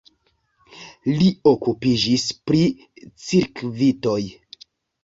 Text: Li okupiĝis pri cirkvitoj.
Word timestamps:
Li 1.17 1.27
okupiĝis 1.53 2.27
pri 2.49 2.65
cirkvitoj. 3.29 4.21